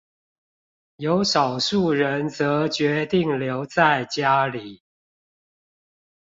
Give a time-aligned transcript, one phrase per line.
[0.95, 4.81] 有少數人則決定留在家裡